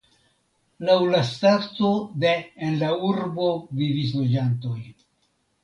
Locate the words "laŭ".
0.87-0.95